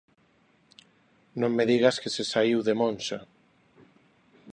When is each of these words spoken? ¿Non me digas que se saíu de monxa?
¿Non 1.41 1.51
me 1.57 1.63
digas 1.71 1.99
que 2.01 2.13
se 2.15 2.23
saíu 2.31 2.59
de 2.67 2.73
monxa? 2.81 3.19